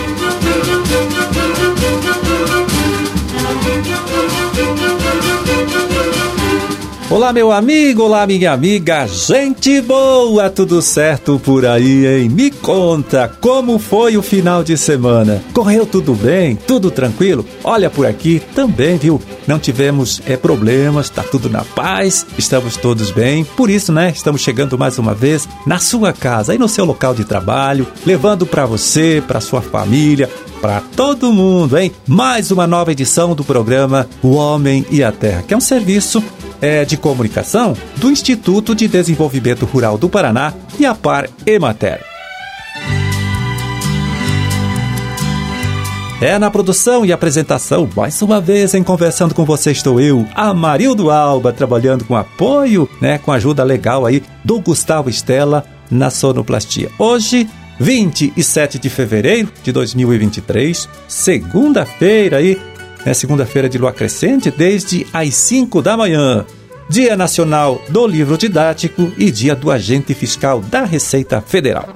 [0.00, 0.49] Thank you.
[7.10, 12.28] Olá, meu amigo, olá, minha amiga, gente boa, tudo certo por aí, hein?
[12.28, 15.42] Me conta como foi o final de semana.
[15.52, 16.54] Correu tudo bem?
[16.54, 17.44] Tudo tranquilo?
[17.64, 19.20] Olha por aqui também, viu?
[19.44, 23.42] Não tivemos é, problemas, tá tudo na paz, estamos todos bem.
[23.42, 27.12] Por isso, né, estamos chegando mais uma vez na sua casa, aí no seu local
[27.12, 30.30] de trabalho, levando para você, para sua família,
[30.62, 31.90] para todo mundo, hein?
[32.06, 36.22] Mais uma nova edição do programa O Homem e a Terra, que é um serviço
[36.60, 42.04] é, de comunicação do Instituto de Desenvolvimento Rural do Paraná e a Par Emater.
[46.20, 51.10] É na produção e apresentação, mais uma vez em conversando com você estou eu, Amarildo
[51.10, 56.90] Alba, trabalhando com apoio, né, com ajuda legal aí do Gustavo Estela na sonoplastia.
[56.98, 57.48] Hoje,
[57.78, 62.60] 27 de fevereiro de 2023, segunda-feira aí,
[63.06, 66.44] é segunda-feira de lua crescente, desde as 5 da manhã.
[66.90, 71.88] Dia Nacional do Livro Didático e Dia do Agente Fiscal da Receita Federal.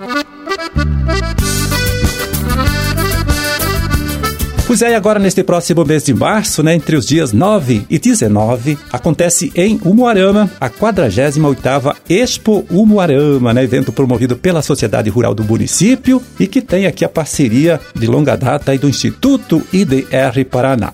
[4.68, 8.78] Pois é, agora neste próximo mês de março, né, entre os dias 9 e 19,
[8.92, 16.22] acontece em Umuarama a 48ª Expo Umuarama, né, evento promovido pela Sociedade Rural do município
[16.38, 20.92] e que tem aqui a parceria de longa data do Instituto IDR Paraná.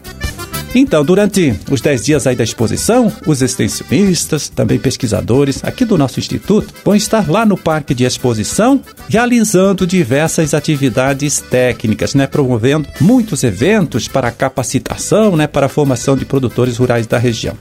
[0.74, 6.20] Então, durante os 10 dias aí da exposição, os extensionistas, também pesquisadores aqui do nosso
[6.20, 13.42] instituto, vão estar lá no Parque de Exposição realizando diversas atividades técnicas, né, promovendo muitos
[13.42, 17.56] eventos para capacitação, né, para a formação de produtores rurais da região.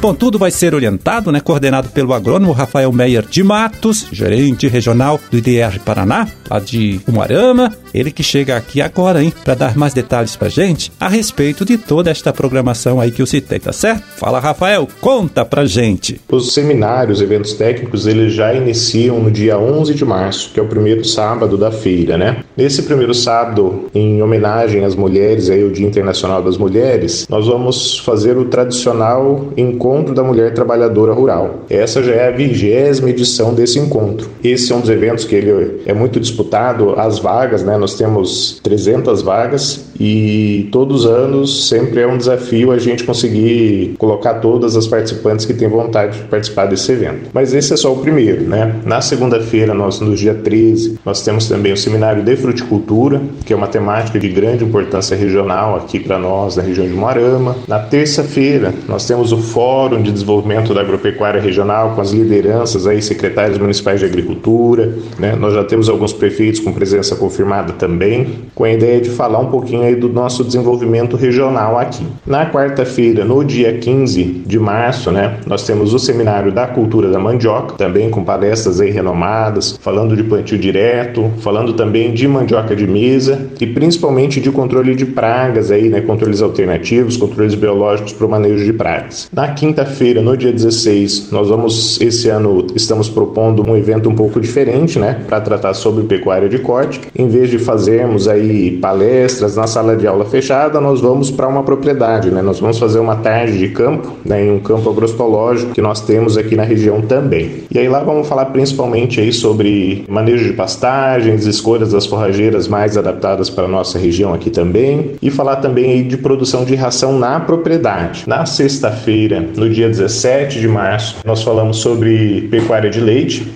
[0.00, 5.18] Bom, tudo vai ser orientado, né, coordenado pelo agrônomo Rafael Meyer de Matos, gerente regional
[5.28, 7.74] do IDR Paraná, lá de Umuarama.
[7.92, 11.76] Ele que chega aqui agora, hein, para dar mais detalhes pra gente a respeito de
[11.76, 14.04] toda esta programação aí que eu citei, tá certo?
[14.16, 16.20] Fala, Rafael, conta pra gente.
[16.30, 20.68] Os seminários, eventos técnicos, eles já iniciam no dia 11 de março, que é o
[20.68, 22.44] primeiro sábado da feira, né?
[22.56, 27.98] Nesse primeiro sábado, em homenagem às mulheres, aí o Dia Internacional das Mulheres, nós vamos
[27.98, 31.60] fazer o tradicional encontro Encontro da Mulher Trabalhadora Rural.
[31.70, 34.28] Essa já é a vigésima edição desse encontro.
[34.44, 37.78] Esse é um dos eventos que ele é muito disputado, as vagas, né?
[37.78, 43.94] Nós temos 300 vagas e todos os anos sempre é um desafio a gente conseguir
[43.98, 47.30] colocar todas as participantes que têm vontade de participar desse evento.
[47.32, 48.76] Mas esse é só o primeiro, né?
[48.84, 53.56] Na segunda-feira, nós no dia 13, nós temos também o seminário de fruticultura, que é
[53.56, 57.56] uma temática de grande importância regional aqui para nós na região de Moarama.
[57.66, 62.84] Na terça-feira, nós temos o Fórum Fórum de Desenvolvimento da Agropecuária Regional, com as lideranças
[62.84, 65.36] aí, secretários municipais de agricultura, né?
[65.36, 69.46] Nós já temos alguns prefeitos com presença confirmada também, com a ideia de falar um
[69.46, 72.04] pouquinho aí do nosso desenvolvimento regional aqui.
[72.26, 77.20] Na quarta-feira, no dia 15 de março, né, nós temos o Seminário da Cultura da
[77.20, 82.84] Mandioca, também com palestras aí renomadas, falando de plantio direto, falando também de mandioca de
[82.84, 88.28] mesa e principalmente de controle de pragas aí, né, controles alternativos, controles biológicos para o
[88.28, 89.28] manejo de pragas.
[89.32, 94.14] Na quinta quinta-feira, no dia 16, nós vamos, esse ano, estamos propondo um evento um
[94.14, 97.02] pouco diferente, né, para tratar sobre pecuária de corte.
[97.14, 101.62] Em vez de fazermos aí palestras na sala de aula fechada, nós vamos para uma
[101.62, 105.82] propriedade, né, nós vamos fazer uma tarde de campo, né, em um campo agrostológico que
[105.82, 107.64] nós temos aqui na região também.
[107.70, 112.96] E aí lá vamos falar principalmente aí sobre manejo de pastagens, escolhas das forrageiras mais
[112.96, 117.18] adaptadas para a nossa região aqui também, e falar também aí de produção de ração
[117.18, 118.24] na propriedade.
[118.26, 123.46] Na sexta-feira, no dia 17 de março, nós falamos sobre pecuária de leite.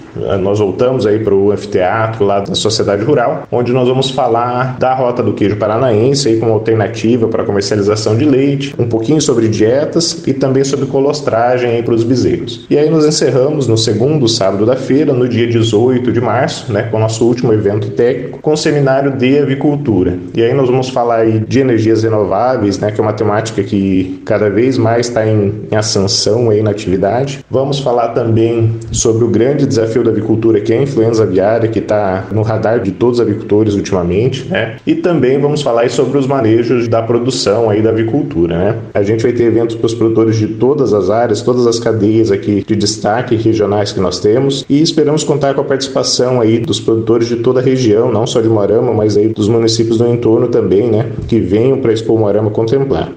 [0.41, 4.95] Nós voltamos aí para o anfiteatro lá da Sociedade Rural, onde nós vamos falar da
[4.95, 10.23] rota do queijo paranaense aí como alternativa para comercialização de leite, um pouquinho sobre dietas
[10.27, 12.67] e também sobre colostragem aí para os bezerros.
[12.69, 16.83] E aí nós encerramos no segundo sábado da feira, no dia 18 de março, né,
[16.85, 20.19] com o nosso último evento técnico, com o seminário de avicultura.
[20.35, 24.23] E aí nós vamos falar aí de energias renováveis, né, que é uma temática que
[24.25, 27.45] cada vez mais está em, em ascensão aí na atividade.
[27.51, 31.79] Vamos falar também sobre o grande desafio da avicultura, que é a influenza aviária, que
[31.79, 34.77] está no radar de todos os avicultores ultimamente, né?
[34.87, 38.77] E também vamos falar sobre os manejos da produção aí da avicultura, né?
[38.95, 42.31] A gente vai ter eventos para os produtores de todas as áreas, todas as cadeias
[42.31, 46.81] aqui de destaque regionais que nós temos e esperamos contar com a participação aí dos
[46.81, 50.49] produtores de toda a região, não só de Moarama, mas aí dos municípios do entorno
[50.49, 51.11] também, né?
[51.29, 53.13] Que venham para a Expo Moarama contemplar.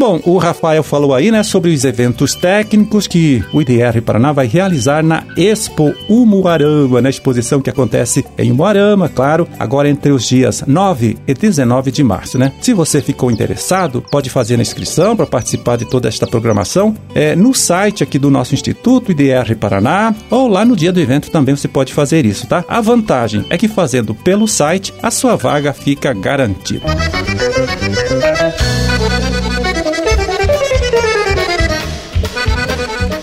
[0.00, 4.46] Bom, o Rafael falou aí, né, sobre os eventos técnicos que o IDR Paraná vai
[4.46, 10.64] realizar na Expo Umuarama, na exposição que acontece em Umuarama, claro, agora entre os dias
[10.66, 12.50] 9 e 19 de março, né?
[12.62, 17.36] Se você ficou interessado, pode fazer a inscrição para participar de toda esta programação é,
[17.36, 21.54] no site aqui do nosso Instituto IDR Paraná ou lá no dia do evento também
[21.54, 22.64] você pode fazer isso, tá?
[22.66, 26.86] A vantagem é que fazendo pelo site, a sua vaga fica garantida.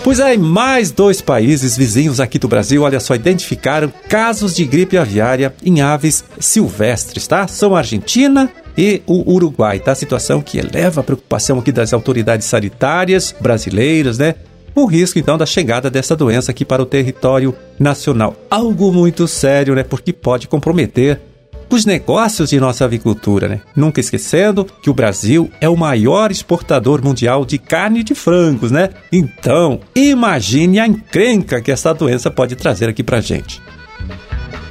[0.08, 4.96] Pois é, mais dois países vizinhos aqui do Brasil, olha só, identificaram casos de gripe
[4.96, 7.46] aviária em aves silvestres, tá?
[7.46, 9.94] São a Argentina e o Uruguai, tá?
[9.94, 14.36] Situação que eleva a preocupação aqui das autoridades sanitárias brasileiras, né?
[14.74, 18.34] O risco, então, da chegada dessa doença aqui para o território nacional.
[18.50, 19.82] Algo muito sério, né?
[19.82, 21.20] Porque pode comprometer
[21.76, 23.60] os negócios de nossa avicultura, né?
[23.74, 28.90] Nunca esquecendo que o Brasil é o maior exportador mundial de carne de frangos, né?
[29.12, 33.60] Então, imagine a encrenca que essa doença pode trazer aqui pra gente.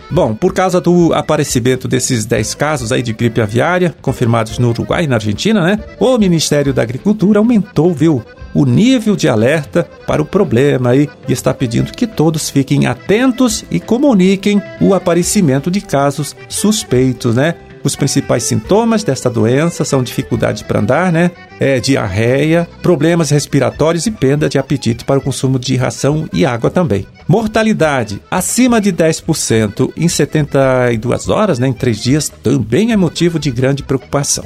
[0.09, 5.03] Bom, por causa do aparecimento desses 10 casos aí de gripe aviária, confirmados no Uruguai
[5.03, 5.79] e na Argentina, né?
[5.99, 8.23] O Ministério da Agricultura aumentou, viu,
[8.57, 13.79] o nível de alerta para o problema e está pedindo que todos fiquem atentos e
[13.79, 17.53] comuniquem o aparecimento de casos suspeitos, né?
[17.83, 21.29] Os principais sintomas desta doença são dificuldade para andar, né?
[21.59, 26.71] É, diarreia, problemas respiratórios e perda de apetite para o consumo de ração e água
[26.71, 27.05] também.
[27.27, 33.51] Mortalidade acima de 10% em 72 horas, né, em 3 dias, também é motivo de
[33.51, 34.45] grande preocupação.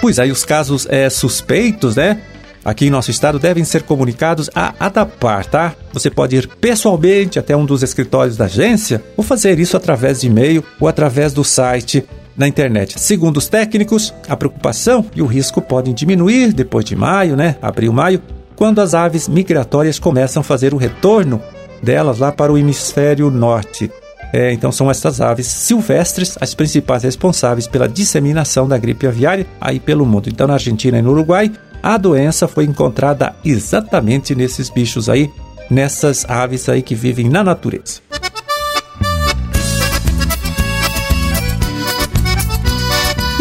[0.00, 2.20] Pois aí os casos é, suspeitos, né?
[2.64, 5.74] Aqui em nosso estado devem ser comunicados a ADAPAR, tá?
[5.92, 10.28] Você pode ir pessoalmente até um dos escritórios da agência ou fazer isso através de
[10.28, 12.04] e-mail ou através do site
[12.36, 12.98] na internet.
[12.98, 17.56] Segundo os técnicos, a preocupação e o risco podem diminuir depois de maio, né?
[17.62, 18.20] Abril, maio,
[18.56, 21.40] quando as aves migratórias começam a fazer o retorno
[21.82, 23.90] delas lá para o hemisfério norte.
[24.32, 29.78] É, então são essas aves silvestres as principais responsáveis pela disseminação da gripe aviária aí
[29.78, 30.28] pelo mundo.
[30.28, 31.52] Então na Argentina e no Uruguai
[31.84, 35.30] a doença foi encontrada exatamente nesses bichos aí,
[35.68, 38.00] nessas aves aí que vivem na natureza.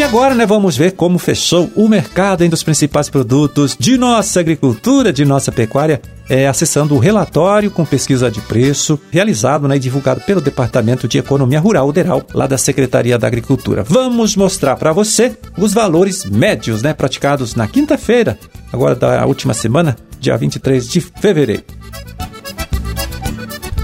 [0.04, 5.14] E agora, né, vamos ver como fechou o mercado dos principais produtos de nossa agricultura,
[5.14, 10.20] de nossa pecuária, é, acessando o relatório com pesquisa de preço realizado né, e divulgado
[10.20, 13.82] pelo Departamento de Economia Rural, Uderal, lá da Secretaria da Agricultura.
[13.82, 18.38] Vamos mostrar para você os valores médios né, praticados na quinta-feira,
[18.74, 21.64] agora da última semana, dia 23 de fevereiro.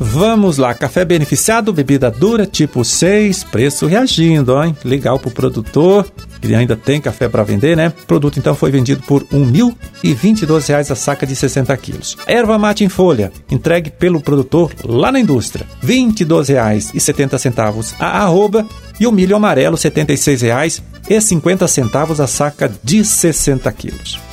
[0.01, 4.73] Vamos lá, café beneficiado, bebida dura, tipo 6, preço reagindo, hein?
[4.85, 6.09] Legal pro produtor,
[6.41, 7.89] ele ainda tem café para vender, né?
[7.89, 12.15] O produto então foi vendido por R$ 1.022 a saca de 60 quilos.
[12.25, 18.65] Erva mate em folha, entregue pelo produtor lá na indústria, R$ 22,70 a arroba
[18.99, 24.28] e o milho amarelo R$ 76,50 a saca de 60 quilos.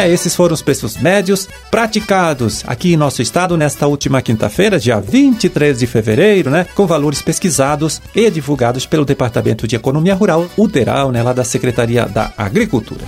[0.00, 4.98] É, esses foram os preços médios praticados aqui em nosso estado nesta última quinta-feira, dia
[4.98, 6.66] 23 de fevereiro, né?
[6.74, 11.22] Com valores pesquisados e divulgados pelo Departamento de Economia Rural, UDERAL, né?
[11.22, 13.02] Lá da Secretaria da Agricultura.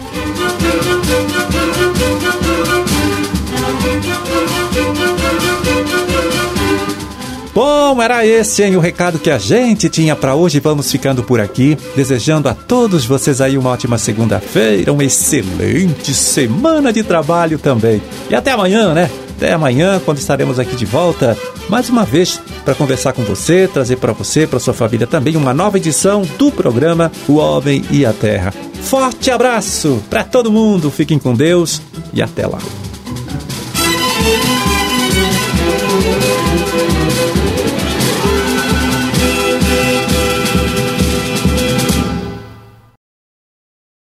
[7.54, 10.58] Bom, era esse, hein, o recado que a gente tinha para hoje.
[10.58, 16.90] Vamos ficando por aqui, desejando a todos vocês aí uma ótima segunda-feira, uma excelente semana
[16.90, 18.00] de trabalho também.
[18.30, 19.10] E até amanhã, né?
[19.36, 21.36] Até amanhã, quando estaremos aqui de volta,
[21.68, 25.52] mais uma vez, para conversar com você, trazer para você, para sua família também, uma
[25.52, 28.54] nova edição do programa O Homem e a Terra.
[28.82, 31.82] Forte abraço para todo mundo, fiquem com Deus
[32.14, 32.60] e até lá.